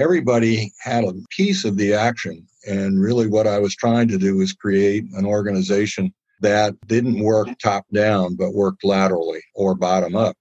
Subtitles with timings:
[0.00, 2.46] everybody had a piece of the action.
[2.66, 7.48] And really, what I was trying to do was create an organization that didn't work
[7.62, 10.36] top down, but worked laterally or bottom up.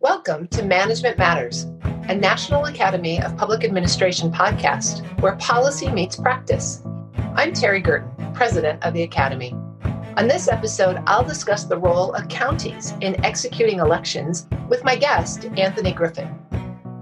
[0.00, 1.64] Welcome to Management Matters,
[2.08, 6.82] a National Academy of Public Administration podcast where policy meets practice.
[7.34, 9.54] I'm Terry Gerton, president of the Academy.
[10.18, 15.44] On this episode, I'll discuss the role of counties in executing elections with my guest,
[15.56, 16.36] Anthony Griffin.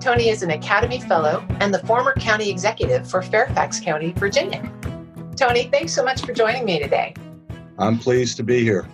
[0.01, 4.71] Tony is an Academy Fellow and the former county executive for Fairfax County, Virginia.
[5.35, 7.15] Tony, thanks so much for joining me today.
[7.79, 8.87] I'm pleased to be here.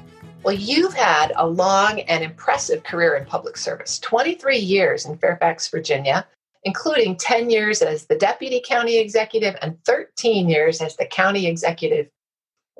[0.44, 5.66] Well, you've had a long and impressive career in public service 23 years in Fairfax,
[5.66, 6.28] Virginia,
[6.62, 12.06] including 10 years as the deputy county executive and 13 years as the county executive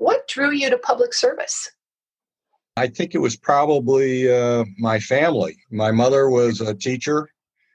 [0.03, 1.71] what drew you to public service?
[2.77, 5.57] I think it was probably uh, my family.
[5.71, 7.29] My mother was a teacher.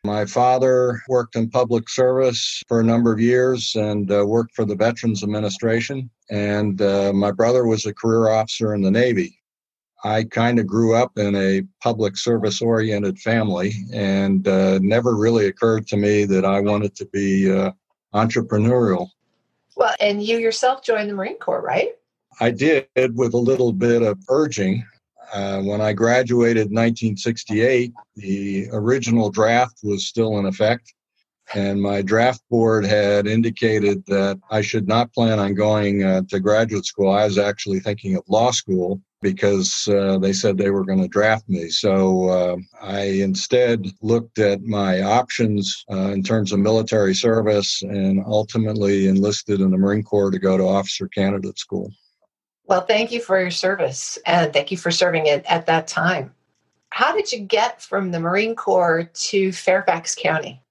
[0.04, 4.66] My father worked in public service for a number of years and uh, worked for
[4.66, 6.10] the Veterans Administration.
[6.30, 9.40] And uh, my brother was a career officer in the Navy.
[10.04, 15.48] I kind of grew up in a public service oriented family and uh, never really
[15.48, 17.72] occurred to me that I wanted to be uh,
[18.14, 19.08] entrepreneurial.
[19.78, 21.92] Well, and you yourself joined the Marine Corps, right?
[22.40, 24.86] I did with a little bit of urging.
[25.34, 30.94] Uh, when I graduated in 1968, the original draft was still in effect,
[31.56, 36.40] and my draft board had indicated that I should not plan on going uh, to
[36.40, 37.10] graduate school.
[37.10, 41.08] I was actually thinking of law school because uh, they said they were going to
[41.08, 41.70] draft me.
[41.70, 48.24] So uh, I instead looked at my options uh, in terms of military service and
[48.28, 51.92] ultimately enlisted in the Marine Corps to go to officer candidate school.
[52.68, 56.34] Well, thank you for your service and thank you for serving it at that time.
[56.90, 60.62] How did you get from the Marine Corps to Fairfax County?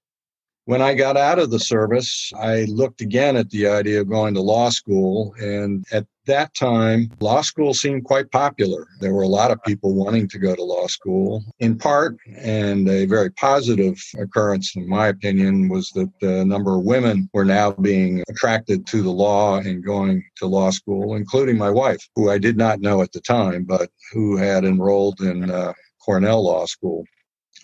[0.67, 4.33] When I got out of the service, I looked again at the idea of going
[4.33, 5.33] to law school.
[5.39, 8.85] And at that time, law school seemed quite popular.
[8.99, 11.41] There were a lot of people wanting to go to law school.
[11.59, 16.83] In part, and a very positive occurrence, in my opinion, was that a number of
[16.83, 21.69] women were now being attracted to the law and going to law school, including my
[21.69, 25.71] wife, who I did not know at the time, but who had enrolled in uh,
[26.03, 27.05] Cornell Law School.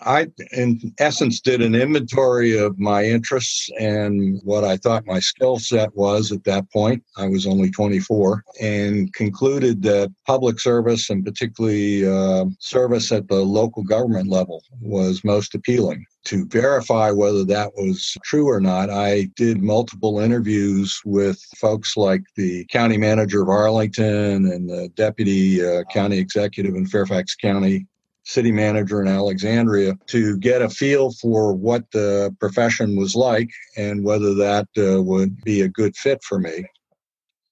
[0.02, 5.58] I, in essence, did an inventory of my interests and what I thought my skill
[5.58, 7.02] set was at that point.
[7.16, 13.42] I was only 24 and concluded that public service and particularly uh, service at the
[13.42, 16.04] local government level was most appealing.
[16.26, 22.22] To verify whether that was true or not, I did multiple interviews with folks like
[22.34, 27.86] the county manager of Arlington and the deputy uh, county executive in Fairfax County
[28.24, 34.02] city manager in Alexandria to get a feel for what the profession was like and
[34.04, 36.64] whether that uh, would be a good fit for me.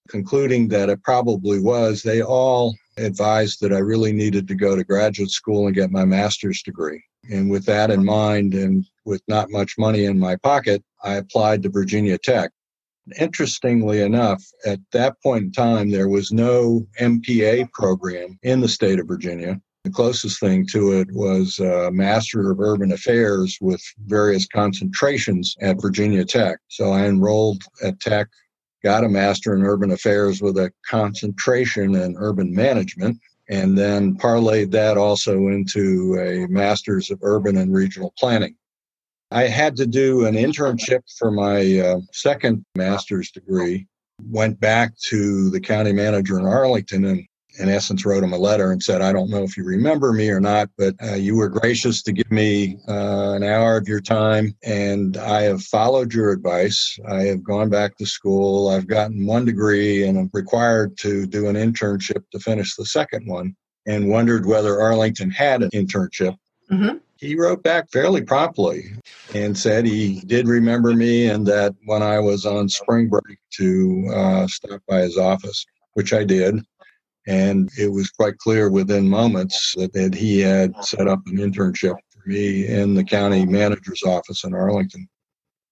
[0.08, 4.84] Concluding that it probably was, they all advised that I really needed to go to
[4.84, 7.02] graduate school and get my master's degree.
[7.30, 11.62] And with that in mind, and with not much money in my pocket, I applied
[11.62, 12.50] to Virginia Tech.
[13.18, 18.98] Interestingly enough, at that point in time, there was no MPA program in the state
[18.98, 19.60] of Virginia.
[19.84, 25.82] The closest thing to it was a Master of Urban Affairs with various concentrations at
[25.82, 26.60] Virginia Tech.
[26.68, 28.28] So I enrolled at Tech,
[28.84, 33.18] got a Master in Urban Affairs with a concentration in urban management,
[33.50, 38.54] and then parlayed that also into a Master's of Urban and Regional Planning.
[39.32, 43.88] I had to do an internship for my uh, second master's degree.
[44.30, 47.26] Went back to the county manager in Arlington and
[47.58, 50.28] in essence, wrote him a letter and said, I don't know if you remember me
[50.30, 54.00] or not, but uh, you were gracious to give me uh, an hour of your
[54.00, 56.98] time, and I have followed your advice.
[57.08, 58.68] I have gone back to school.
[58.68, 63.26] I've gotten one degree, and I'm required to do an internship to finish the second
[63.26, 63.54] one,
[63.86, 66.36] and wondered whether Arlington had an internship.
[66.70, 66.98] Mm-hmm.
[67.22, 68.94] He wrote back fairly promptly
[69.32, 74.10] and said he did remember me and that when I was on spring break to
[74.12, 75.64] uh, stop by his office,
[75.94, 76.64] which I did.
[77.26, 81.96] And it was quite clear within moments that, that he had set up an internship
[82.10, 85.08] for me in the county manager's office in Arlington.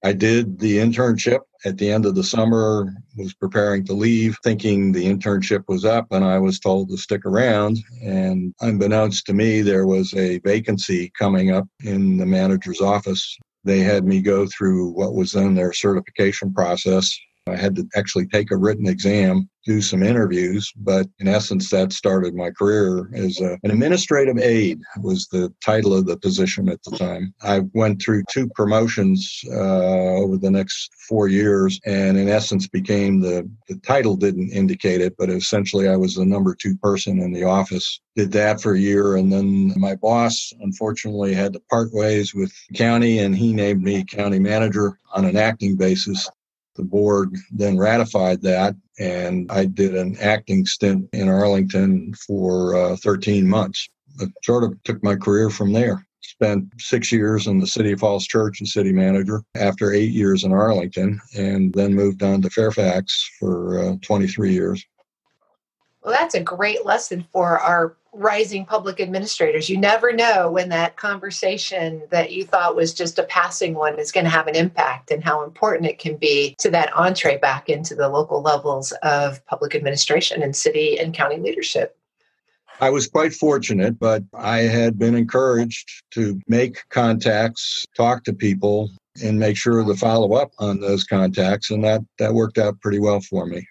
[0.02, 4.92] I did the internship at the end of the summer, was preparing to leave, thinking
[4.92, 7.78] the internship was up, and I was told to stick around.
[8.02, 13.36] And unbeknownst to me, there was a vacancy coming up in the manager's office.
[13.64, 17.14] They had me go through what was then their certification process
[17.50, 21.92] I had to actually take a written exam, do some interviews, but in essence, that
[21.92, 26.82] started my career as a, an administrative aide was the title of the position at
[26.82, 27.34] the time.
[27.42, 33.20] I went through two promotions uh, over the next four years, and in essence, became
[33.20, 37.32] the the title didn't indicate it, but essentially, I was the number two person in
[37.32, 38.00] the office.
[38.16, 42.52] Did that for a year, and then my boss unfortunately had to part ways with
[42.74, 46.28] county, and he named me county manager on an acting basis.
[46.80, 52.96] The board then ratified that, and I did an acting stint in Arlington for uh,
[52.96, 53.86] 13 months.
[54.18, 56.06] It sort of took my career from there.
[56.22, 60.42] Spent six years in the City of Falls Church as city manager after eight years
[60.42, 64.82] in Arlington, and then moved on to Fairfax for uh, 23 years.
[66.02, 69.68] Well, that's a great lesson for our rising public administrators.
[69.68, 74.10] You never know when that conversation that you thought was just a passing one is
[74.10, 77.68] going to have an impact and how important it can be to that entree back
[77.68, 81.96] into the local levels of public administration and city and county leadership.
[82.80, 88.90] I was quite fortunate, but I had been encouraged to make contacts, talk to people,
[89.22, 91.70] and make sure to follow up on those contacts.
[91.70, 93.66] And that, that worked out pretty well for me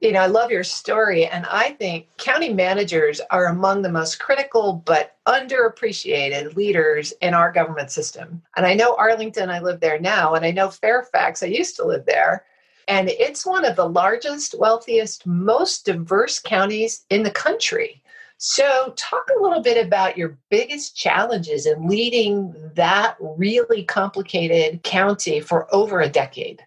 [0.00, 1.26] you know, I love your story.
[1.26, 7.50] And I think county managers are among the most critical but underappreciated leaders in our
[7.50, 8.42] government system.
[8.56, 11.84] And I know Arlington, I live there now, and I know Fairfax, I used to
[11.84, 12.44] live there.
[12.88, 18.02] And it's one of the largest, wealthiest, most diverse counties in the country.
[18.38, 25.40] So, talk a little bit about your biggest challenges in leading that really complicated county
[25.40, 26.62] for over a decade.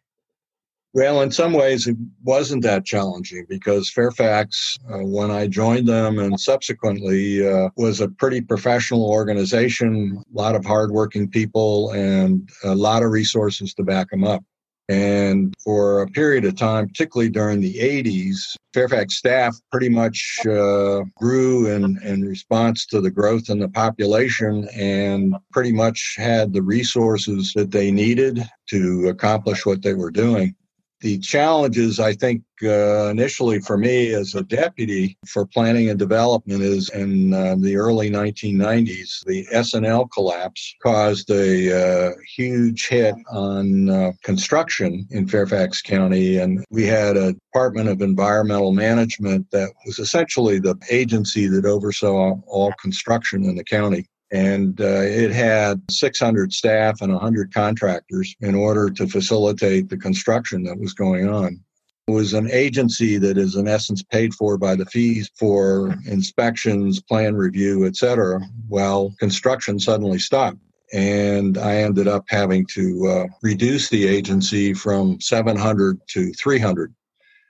[0.93, 6.17] Well, in some ways, it wasn't that challenging because Fairfax, uh, when I joined them
[6.17, 12.73] and subsequently, uh, was a pretty professional organization, a lot of hardworking people, and a
[12.73, 14.43] lot of resources to back them up.
[14.89, 21.01] And for a period of time, particularly during the 80s, Fairfax staff pretty much uh,
[21.15, 26.63] grew in, in response to the growth in the population and pretty much had the
[26.63, 30.55] resources that they needed to accomplish what they were doing
[31.01, 36.61] the challenges I think uh, initially for me as a deputy for planning and development
[36.61, 43.89] is in uh, the early 1990s the S&L collapse caused a uh, huge hit on
[43.89, 46.37] uh, construction in Fairfax County.
[46.37, 52.35] And we had a Department of Environmental Management that was essentially the agency that oversaw
[52.47, 58.55] all construction in the county and uh, it had 600 staff and 100 contractors in
[58.55, 61.59] order to facilitate the construction that was going on.
[62.07, 67.01] It was an agency that is in essence paid for by the fees for inspections,
[67.01, 68.41] plan review, etc.
[68.67, 70.57] Well, construction suddenly stopped.
[70.91, 76.95] And I ended up having to uh, reduce the agency from 700 to 300.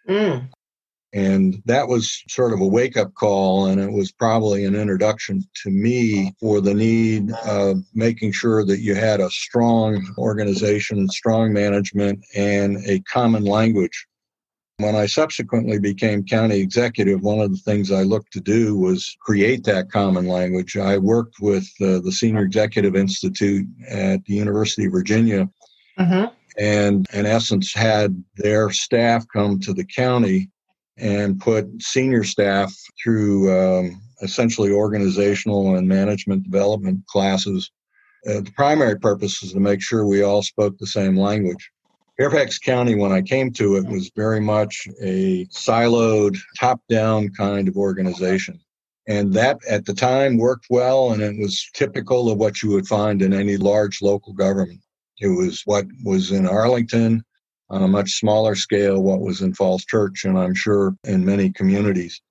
[0.10, 0.50] Mm.
[1.12, 5.44] And that was sort of a wake up call, and it was probably an introduction
[5.64, 11.52] to me for the need of making sure that you had a strong organization, strong
[11.52, 14.06] management, and a common language.
[14.78, 19.18] When I subsequently became county executive, one of the things I looked to do was
[19.20, 20.78] create that common language.
[20.78, 25.50] I worked with uh, the Senior Executive Institute at the University of Virginia.
[25.98, 30.50] Mm-hmm and in essence had their staff come to the county
[31.00, 37.72] and put senior staff through um, essentially organizational and management development classes.
[38.28, 41.72] Uh, the primary purpose is to make sure we all spoke the same language.
[42.18, 47.70] Fairfax County, when I came to it, was very much a siloed, top down kind
[47.70, 48.60] of organization.
[49.08, 52.88] And that at the time worked well, and it was typical of what you would
[52.88, 54.82] find in any large local government.
[55.20, 57.24] It was what was in Arlington,
[57.70, 61.52] on a much smaller scale what was in Falls Church, and I'm sure in many
[61.52, 62.22] communities.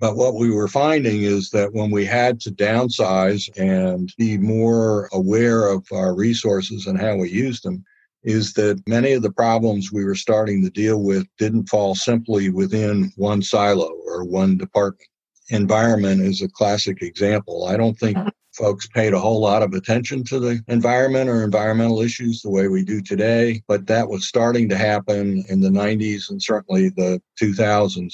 [0.00, 5.08] But what we were finding is that when we had to downsize and be more
[5.12, 7.84] aware of our resources and how we used them,
[8.22, 12.48] is that many of the problems we were starting to deal with didn't fall simply
[12.48, 15.08] within one silo or one department.
[15.50, 17.66] Environment is a classic example.
[17.66, 18.18] I don't think
[18.58, 22.66] folks paid a whole lot of attention to the environment or environmental issues the way
[22.66, 27.22] we do today, but that was starting to happen in the 90s and certainly the
[27.40, 28.12] 2000s.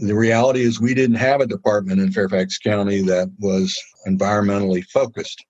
[0.00, 5.44] The reality is, we didn't have a department in Fairfax County that was environmentally focused.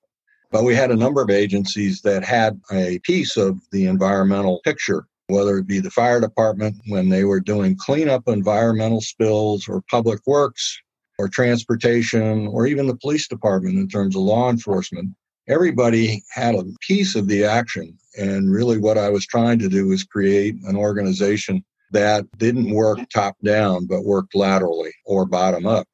[0.51, 5.05] But we had a number of agencies that had a piece of the environmental picture,
[5.27, 10.21] whether it be the fire department when they were doing cleanup environmental spills or public
[10.25, 10.79] works
[11.17, 15.09] or transportation or even the police department in terms of law enforcement.
[15.49, 17.97] everybody had a piece of the action.
[18.17, 22.99] And really, what I was trying to do was create an organization that didn't work
[23.09, 25.87] top down, but worked laterally or bottom up.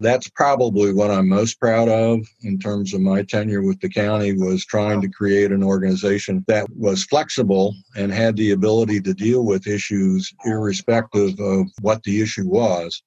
[0.00, 4.32] That's probably what I'm most proud of in terms of my tenure with the county
[4.32, 9.44] was trying to create an organization that was flexible and had the ability to deal
[9.44, 13.02] with issues irrespective of what the issue was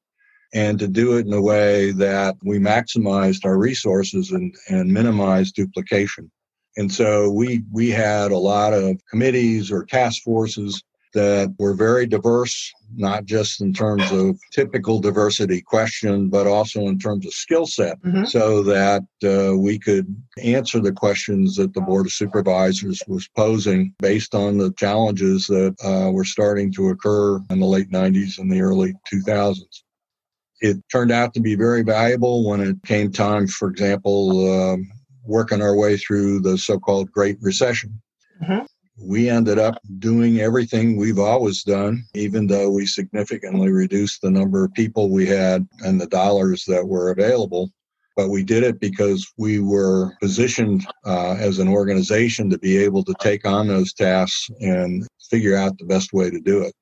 [0.53, 5.55] and to do it in a way that we maximized our resources and, and minimized
[5.55, 6.29] duplication.
[6.77, 10.81] And so we we had a lot of committees or task forces
[11.13, 16.97] that were very diverse, not just in terms of typical diversity question, but also in
[16.97, 18.23] terms of skill set, mm-hmm.
[18.23, 23.93] so that uh, we could answer the questions that the Board of Supervisors was posing
[23.99, 28.51] based on the challenges that uh, were starting to occur in the late 90s and
[28.51, 29.83] the early 2000s.
[30.61, 34.89] It turned out to be very valuable when it came time, for example, um,
[35.23, 37.99] working our way through the so called Great Recession.
[38.41, 38.65] Mm-hmm.
[39.03, 44.63] We ended up doing everything we've always done, even though we significantly reduced the number
[44.63, 47.71] of people we had and the dollars that were available.
[48.15, 53.03] But we did it because we were positioned uh, as an organization to be able
[53.05, 56.73] to take on those tasks and figure out the best way to do it.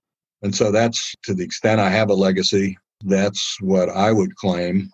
[0.41, 2.77] And so that's to the extent I have a legacy.
[3.06, 4.89] That's what I would claim.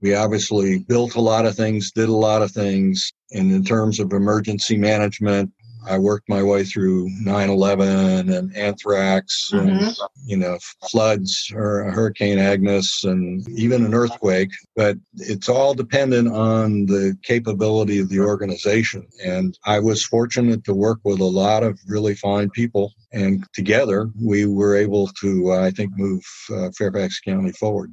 [0.00, 3.12] We obviously built a lot of things, did a lot of things.
[3.32, 5.50] And in terms of emergency management,
[5.86, 9.68] I worked my way through 9/11 and anthrax mm-hmm.
[9.68, 10.58] and you know
[10.90, 14.50] floods or Hurricane Agnes and even an earthquake.
[14.76, 19.06] But it's all dependent on the capability of the organization.
[19.24, 24.10] And I was fortunate to work with a lot of really fine people, and together
[24.20, 27.92] we were able to, uh, I think, move uh, Fairfax County forward.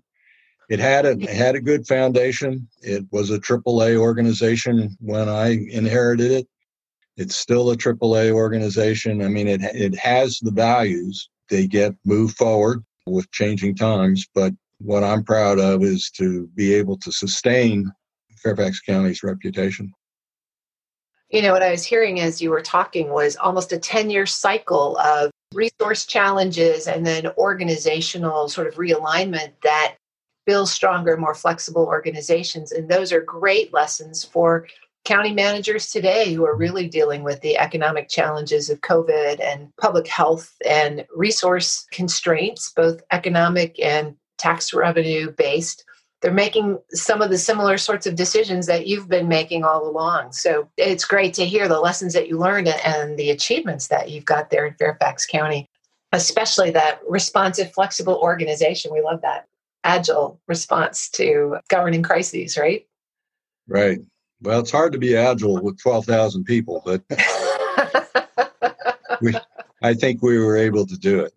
[0.69, 2.67] It had a it had a good foundation.
[2.81, 6.47] It was a AAA organization when I inherited it
[7.17, 9.21] it's still a AAA organization.
[9.21, 11.29] I mean, it it has the values.
[11.49, 16.73] They get moved forward with changing times, but what I'm proud of is to be
[16.73, 17.91] able to sustain
[18.41, 19.93] Fairfax County's reputation.
[21.29, 24.25] You know, what I was hearing as you were talking was almost a 10 year
[24.25, 29.95] cycle of resource challenges and then organizational sort of realignment that
[30.45, 32.71] builds stronger, more flexible organizations.
[32.71, 34.67] And those are great lessons for
[35.03, 40.07] county managers today who are really dealing with the economic challenges of COVID and public
[40.07, 45.83] health and resource constraints, both economic and tax revenue based.
[46.21, 50.33] They're making some of the similar sorts of decisions that you've been making all along.
[50.33, 54.25] So it's great to hear the lessons that you learned and the achievements that you've
[54.25, 55.67] got there in Fairfax County,
[56.11, 58.93] especially that responsive, flexible organization.
[58.93, 59.47] We love that
[59.83, 62.85] agile response to governing crises, right?
[63.67, 63.99] Right.
[64.41, 67.03] Well, it's hard to be agile with 12,000 people, but
[69.21, 69.35] we,
[69.83, 71.33] I think we were able to do it.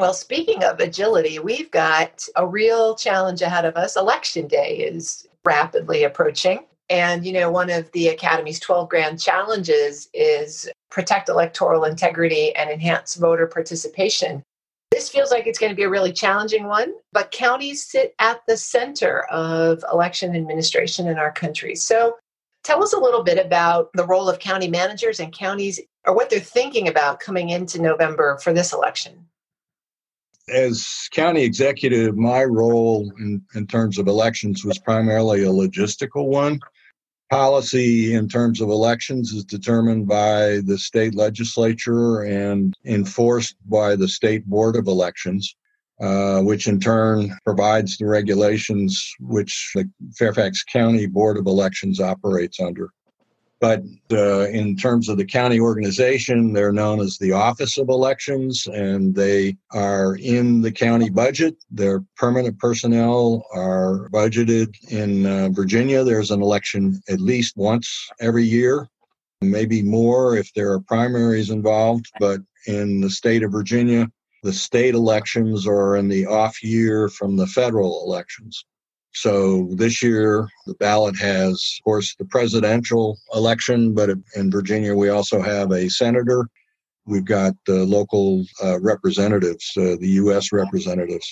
[0.00, 3.96] Well, speaking of agility, we've got a real challenge ahead of us.
[3.96, 6.60] Election day is rapidly approaching.
[6.88, 12.70] And, you know, one of the Academy's 12 grand challenges is protect electoral integrity and
[12.70, 14.42] enhance voter participation.
[15.00, 18.42] This feels like it's going to be a really challenging one, but counties sit at
[18.46, 21.74] the center of election administration in our country.
[21.74, 22.16] So
[22.64, 26.28] tell us a little bit about the role of county managers and counties or what
[26.28, 29.24] they're thinking about coming into November for this election.
[30.50, 36.60] As county executive, my role in, in terms of elections was primarily a logistical one
[37.30, 44.08] policy in terms of elections is determined by the state legislature and enforced by the
[44.08, 45.54] state board of elections,
[46.00, 52.58] uh, which in turn provides the regulations which the Fairfax County Board of Elections operates
[52.60, 52.90] under.
[53.60, 58.66] But uh, in terms of the county organization, they're known as the Office of Elections,
[58.66, 61.56] and they are in the county budget.
[61.70, 66.02] Their permanent personnel are budgeted in uh, Virginia.
[66.04, 68.88] There's an election at least once every year,
[69.42, 72.06] maybe more if there are primaries involved.
[72.18, 74.08] But in the state of Virginia,
[74.42, 78.64] the state elections are in the off year from the federal elections.
[79.12, 85.08] So this year, the ballot has, of course, the presidential election, but in Virginia, we
[85.08, 86.46] also have a senator.
[87.06, 90.52] We've got the local uh, representatives, uh, the U.S.
[90.52, 91.28] representatives.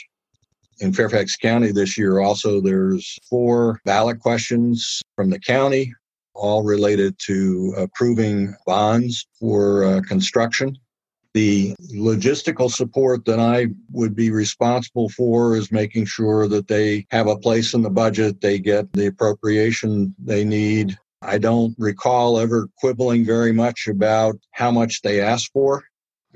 [0.80, 5.92] In Fairfax County this year, also, there's four ballot questions from the county,
[6.35, 10.76] all related to approving bonds for uh, construction.
[11.35, 17.26] The logistical support that I would be responsible for is making sure that they have
[17.26, 22.68] a place in the budget, they get the appropriation they need I don't recall ever
[22.78, 25.85] quibbling very much about how much they ask for.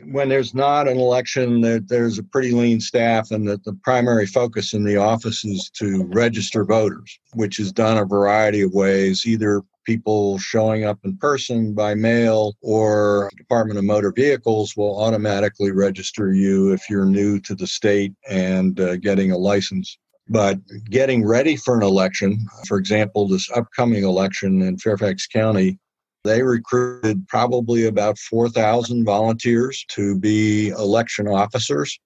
[0.04, 4.72] When there's not an election, there's a pretty lean staff, and that the primary focus
[4.72, 9.62] in the office is to register voters, which is done a variety of ways, either
[9.84, 16.32] people showing up in person by mail or Department of Motor Vehicles will automatically register
[16.32, 19.98] you if you're new to the state and uh, getting a license.
[20.28, 20.58] But
[20.88, 25.78] getting ready for an election, for example, this upcoming election in Fairfax County,
[26.24, 31.98] they recruited probably about 4,000 volunteers to be election officers.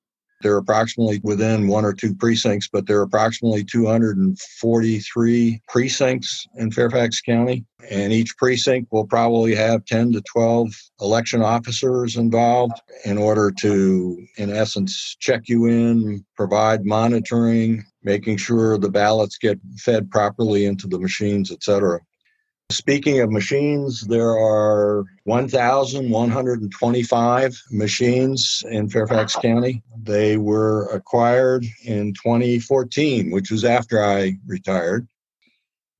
[0.42, 7.20] They're approximately within one or two precincts, but there are approximately 243 precincts in Fairfax
[7.20, 7.64] County.
[7.90, 10.68] And each precinct will probably have 10 to 12
[11.00, 18.78] election officers involved in order to, in essence, check you in, provide monitoring, making sure
[18.78, 22.00] the ballots get fed properly into the machines, et cetera.
[22.70, 29.84] Speaking of machines, there are 1,125 machines in Fairfax County.
[30.02, 35.06] They were acquired in 2014, which was after I retired.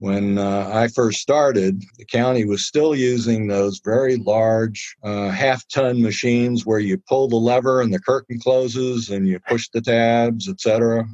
[0.00, 5.68] When uh, I first started, the county was still using those very large uh, half
[5.68, 9.80] ton machines where you pull the lever and the curtain closes and you push the
[9.80, 11.06] tabs, etc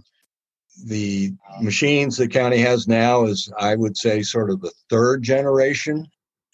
[0.84, 6.06] the machines the county has now is, I would say, sort of the third generation.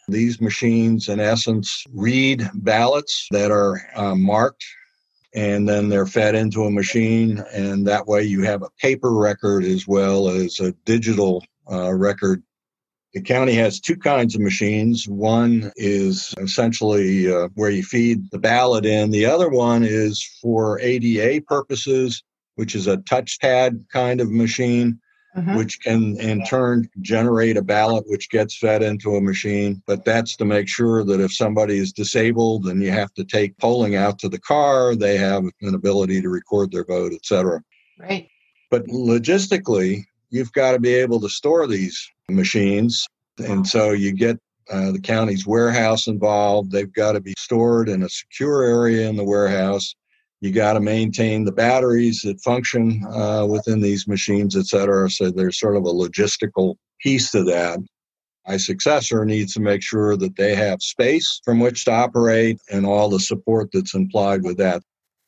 [0.09, 4.65] These machines, in essence, read ballots that are uh, marked
[5.35, 7.45] and then they're fed into a machine.
[7.53, 12.43] And that way you have a paper record as well as a digital uh, record.
[13.13, 15.09] The county has two kinds of machines.
[15.09, 20.79] One is essentially uh, where you feed the ballot in, the other one is for
[20.81, 22.23] ADA purposes
[22.59, 24.99] which is a touchpad kind of machine,
[25.37, 25.55] mm-hmm.
[25.55, 29.81] which can in turn generate a ballot which gets fed into a machine.
[29.87, 33.57] But that's to make sure that if somebody is disabled and you have to take
[33.59, 37.63] polling out to the car, they have an ability to record their vote, etc.
[37.97, 38.29] Right.
[38.73, 43.07] But logistically, you've got to be able to store these machines.
[43.39, 44.37] And so you get
[44.69, 46.73] uh, the county's warehouse involved.
[46.73, 49.95] They've got to be stored in a secure area in the warehouse.
[50.41, 55.11] You got to maintain the batteries that function uh, within these machines, et cetera.
[55.11, 57.81] So there's sort of a logistical piece to that.
[58.47, 62.87] My successor needs to make sure that they have space from which to operate and
[62.87, 64.83] all the support that's implied with that.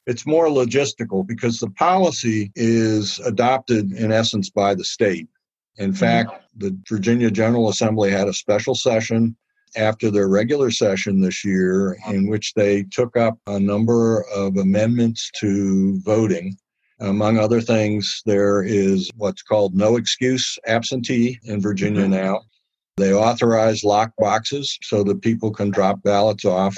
[0.06, 5.28] It's more logistical because the policy is adopted in essence by the state.
[5.76, 9.36] In fact, the Virginia General Assembly had a special session
[9.76, 15.30] after their regular session this year, in which they took up a number of amendments
[15.40, 16.56] to voting.
[17.00, 22.10] Among other things, there is what's called no excuse absentee in Virginia mm-hmm.
[22.12, 22.40] now.
[22.96, 26.76] They authorize lock boxes so that people can drop ballots off.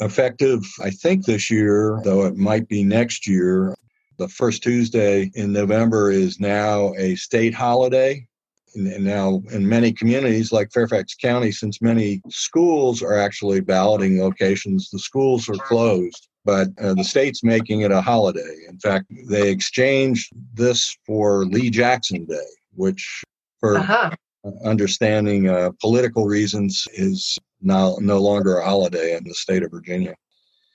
[0.00, 3.76] Effective, I think, this year, though it might be next year,
[4.18, 8.26] the first Tuesday in November is now a state holiday
[8.74, 14.98] now in many communities like Fairfax County, since many schools are actually balloting locations, the
[14.98, 16.28] schools are closed.
[16.44, 18.54] But uh, the state's making it a holiday.
[18.68, 22.36] In fact, they exchanged this for Lee Jackson Day,
[22.74, 23.22] which,
[23.60, 24.10] for uh-huh.
[24.62, 30.14] understanding uh, political reasons, is now no longer a holiday in the state of Virginia.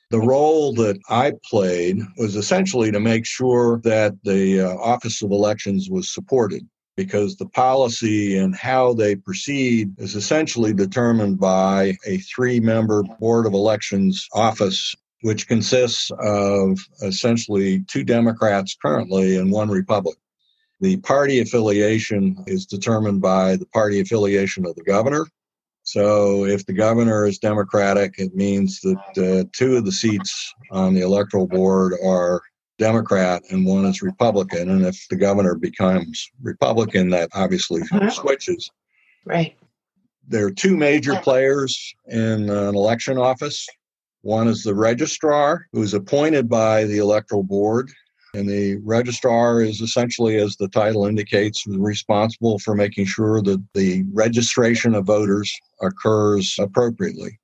[0.09, 5.29] The role that I played was essentially to make sure that the uh, Office of
[5.29, 6.67] Elections was supported
[6.99, 13.45] because the policy and how they proceed is essentially determined by a three member Board
[13.45, 20.21] of Elections office, which consists of essentially two Democrats currently and one Republican.
[20.81, 25.25] The party affiliation is determined by the party affiliation of the governor.
[25.83, 30.95] So if the governor is Democratic, it means that uh, two of the seats on
[30.95, 32.41] the electoral board are
[32.79, 34.69] Democrat and one is Republican.
[34.69, 38.09] And if the governor becomes Republican, that obviously uh-huh.
[38.09, 38.71] switches.
[39.25, 39.55] Right.
[40.27, 43.67] There are two major players in an election office.
[44.21, 47.91] One is the registrar, who is appointed by the electoral board.
[48.33, 54.03] And the registrar is essentially, as the title indicates, responsible for making sure that the
[54.13, 57.39] registration of voters occurs appropriately.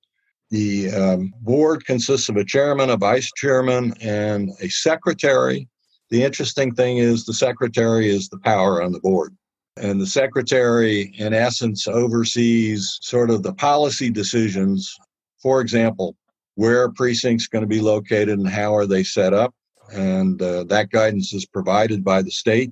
[0.55, 5.67] The um, board consists of a chairman, a vice chairman, and a secretary.
[6.11, 9.35] The interesting thing is the secretary is the power on the board.
[9.75, 14.95] And the secretary, in essence, oversees sort of the policy decisions.
[15.41, 16.15] For example,
[16.53, 19.53] where precinct's going to be located and how are they set up.
[19.91, 22.71] And uh, that guidance is provided by the state.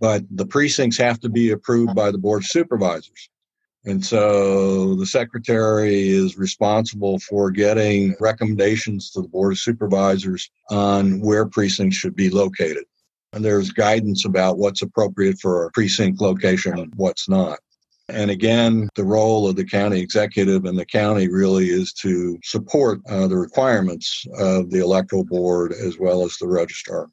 [0.00, 3.28] But the precincts have to be approved by the board of supervisors.
[3.84, 11.20] And so the secretary is responsible for getting recommendations to the board of supervisors on
[11.20, 12.84] where precincts should be located.
[13.32, 17.60] And there's guidance about what's appropriate for a precinct location and what's not.
[18.08, 23.00] And again, the role of the county executive and the county really is to support
[23.08, 27.08] uh, the requirements of the electoral board as well as the registrar.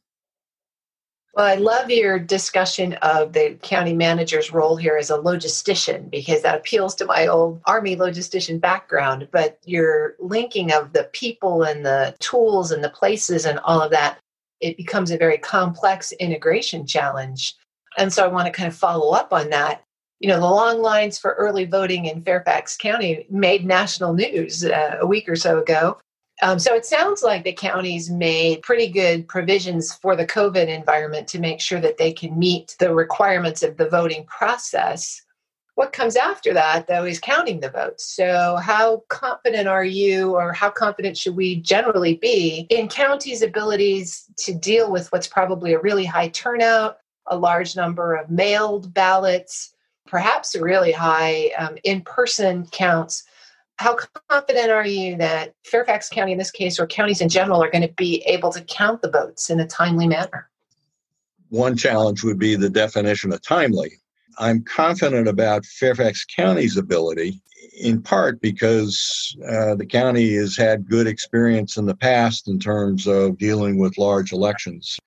[1.36, 6.41] Well, I love your discussion of the county manager's role here as a logistician because
[6.43, 9.28] that appeals to my old Army logistician background.
[9.34, 13.91] But your linking of the people and the tools and the places and all of
[13.91, 14.17] that,
[14.62, 17.54] it becomes a very complex integration challenge.
[17.98, 19.84] And so I want to kind of follow up on that.
[20.21, 25.00] You know, the long lines for early voting in Fairfax County made national news uh,
[25.02, 25.98] a week or so ago.
[26.41, 31.28] Um, so it sounds like the counties made pretty good provisions for the COVID environment
[31.30, 35.21] to make sure that they can meet the requirements of the voting process.
[35.76, 38.06] What comes after that, though, is counting the votes.
[38.06, 44.26] So, how confident are you, or how confident should we generally be in counties' abilities
[44.38, 49.74] to deal with what's probably a really high turnout, a large number of mailed ballots,
[50.08, 53.24] perhaps a really high um, in person counts?
[53.78, 53.98] How
[54.30, 57.88] confident are you that Fairfax County, in this case, or counties in general, are going
[57.88, 60.50] to be able to count the votes in a timely manner?
[61.50, 63.92] One challenge would be the definition of timely.
[64.38, 67.42] I'm confident about Fairfax County's ability,
[67.82, 73.08] in part because uh, the county has had good experience in the past in terms
[73.08, 74.98] of dealing with large elections.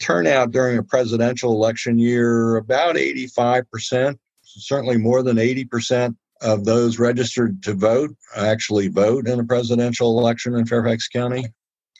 [0.00, 7.62] Turnout during a presidential election year, about 85%, certainly more than 80% of those registered
[7.62, 11.44] to vote actually vote in a presidential election in Fairfax County.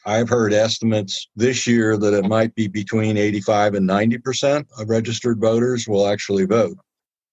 [0.07, 5.40] I've heard estimates this year that it might be between 85 and 90% of registered
[5.40, 6.79] voters will actually vote.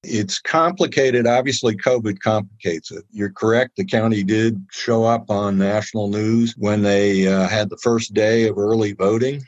[0.04, 1.28] It's complicated.
[1.28, 3.04] Obviously, COVID complicates it.
[3.10, 3.78] You're correct.
[3.78, 8.48] The county did show up on national news when they uh, had the first day
[8.48, 9.42] of early voting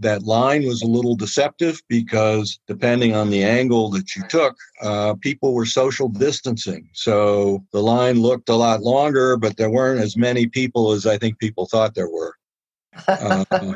[0.00, 5.14] that line was a little deceptive because depending on the angle that you took, uh,
[5.20, 6.88] people were social distancing.
[6.94, 11.18] So the line looked a lot longer, but there weren't as many people as I
[11.18, 12.34] think people thought there were.
[13.06, 13.44] Uh,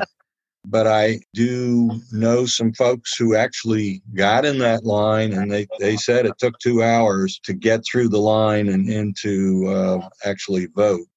[0.65, 5.95] but I do know some folks who actually got in that line, and they, they
[5.95, 11.07] said it took two hours to get through the line and into uh, actually vote.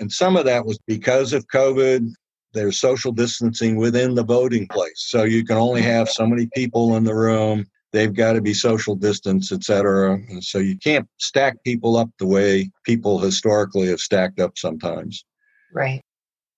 [0.00, 2.08] And some of that was because of COVID
[2.54, 5.04] there's social distancing within the voting place.
[5.08, 7.66] So you can only have so many people in the room.
[7.92, 10.14] They've got to be social distance, et cetera.
[10.14, 15.24] And so you can't stack people up the way people historically have stacked up sometimes.
[15.72, 16.00] Right.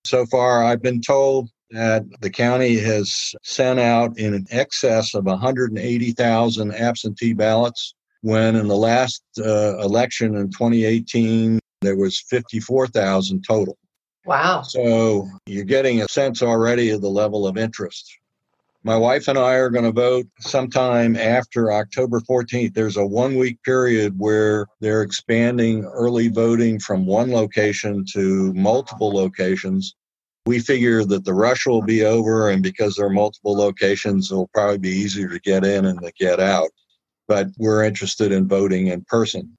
[0.05, 6.73] So far, I've been told that the county has sent out in excess of 180,000
[6.73, 13.77] absentee ballots, when in the last uh, election in 2018, there was 54,000 total.
[14.27, 14.63] Wow.
[14.63, 18.19] So you're getting a sense already of the level of interest.
[18.83, 22.75] My wife and I are going to vote sometime after October 14th.
[22.75, 29.13] There's a one week period where they're expanding early voting from one location to multiple
[29.13, 29.95] locations.
[30.45, 34.49] We figure that the rush will be over, and because there are multiple locations, it'll
[34.55, 36.69] probably be easier to get in and to get out.
[37.27, 39.57] But we're interested in voting in person.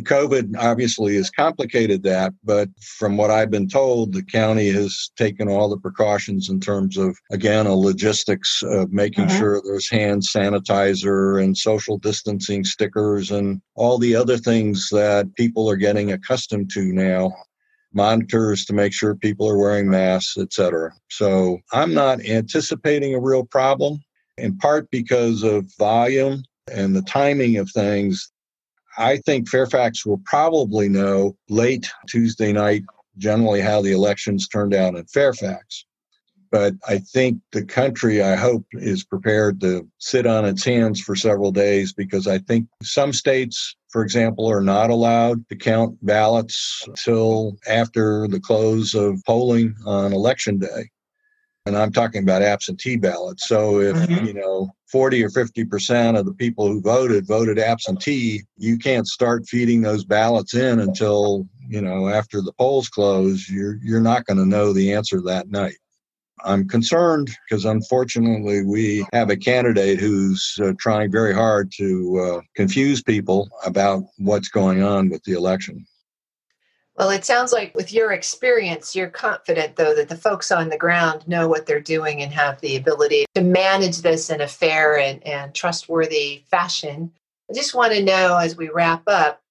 [0.00, 5.48] COVID obviously has complicated that, but from what I've been told, the county has taken
[5.48, 9.38] all the precautions in terms of, again, a logistics of making mm-hmm.
[9.38, 15.68] sure there's hand sanitizer and social distancing stickers and all the other things that people
[15.68, 17.32] are getting accustomed to now.
[17.92, 20.94] Monitors to make sure people are wearing masks, etc.
[21.10, 24.00] So I'm not anticipating a real problem,
[24.38, 28.32] in part because of volume and the timing of things
[28.98, 32.82] I think Fairfax will probably know late Tuesday night
[33.18, 35.84] generally how the elections turned out in Fairfax.
[36.50, 41.16] But I think the country, I hope, is prepared to sit on its hands for
[41.16, 46.84] several days because I think some states, for example, are not allowed to count ballots
[46.86, 50.90] until after the close of polling on election day
[51.66, 53.46] and I'm talking about absentee ballots.
[53.46, 54.26] So if, mm-hmm.
[54.26, 59.46] you know, 40 or 50% of the people who voted voted absentee, you can't start
[59.48, 63.48] feeding those ballots in until, you know, after the polls close.
[63.48, 65.76] You're you're not going to know the answer that night.
[66.44, 72.40] I'm concerned because unfortunately we have a candidate who's uh, trying very hard to uh,
[72.56, 75.86] confuse people about what's going on with the election.
[76.96, 80.76] Well, it sounds like with your experience, you're confident, though, that the folks on the
[80.76, 84.98] ground know what they're doing and have the ability to manage this in a fair
[84.98, 87.10] and, and trustworthy fashion.
[87.50, 89.42] I just want to know as we wrap up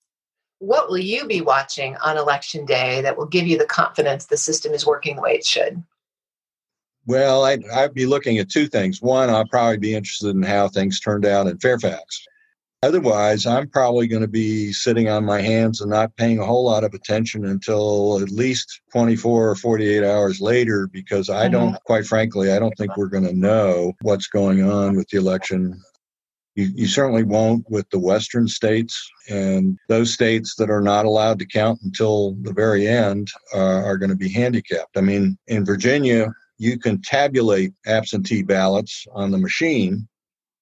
[0.59, 4.37] what will you be watching on election day that will give you the confidence the
[4.37, 5.81] system is working the way it should?
[7.07, 9.01] Well, I'd, I'd be looking at two things.
[9.01, 12.27] One, I'll probably be interested in how things turned out in Fairfax.
[12.83, 16.65] Otherwise, I'm probably going to be sitting on my hands and not paying a whole
[16.65, 21.51] lot of attention until at least 24 or 48 hours later, because I mm-hmm.
[21.51, 25.19] don't, quite frankly, I don't think we're going to know what's going on with the
[25.19, 25.79] election.
[26.55, 31.37] You, you certainly won't with the Western states, and those states that are not allowed
[31.39, 34.97] to count until the very end uh, are going to be handicapped.
[34.97, 40.07] I mean, in Virginia, you can tabulate absentee ballots on the machine.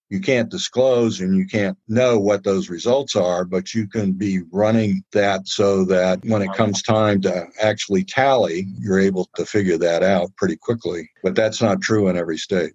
[0.09, 4.41] You can't disclose and you can't know what those results are, but you can be
[4.51, 9.77] running that so that when it comes time to actually tally, you're able to figure
[9.77, 11.09] that out pretty quickly.
[11.21, 12.73] But that's not true in every state.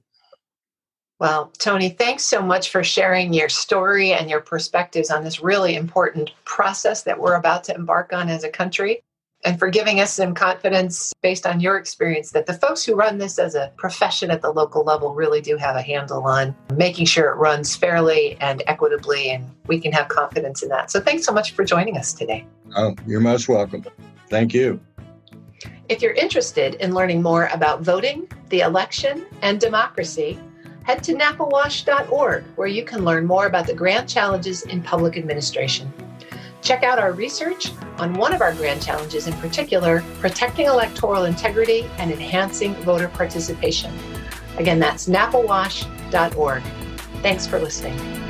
[1.21, 5.77] Well, Tony, thanks so much for sharing your story and your perspectives on this really
[5.77, 9.04] important process that we're about to embark on as a country
[9.45, 13.19] and for giving us some confidence based on your experience that the folks who run
[13.19, 17.05] this as a profession at the local level really do have a handle on making
[17.05, 20.91] sure it runs fairly and equitably, and we can have confidence in that.
[20.91, 22.47] So thanks so much for joining us today.
[22.75, 23.85] Oh, you're most welcome.
[24.31, 24.81] Thank you.
[25.89, 30.39] If you're interested in learning more about voting, the election, and democracy,
[30.85, 35.93] head to napawash.org where you can learn more about the grand challenges in public administration.
[36.65, 41.85] Check out our research on one of our grand challenges in particular protecting electoral integrity
[41.99, 43.93] and enhancing voter participation.
[44.57, 46.63] Again, that's napawash.org.
[47.23, 48.24] Thanks for listening.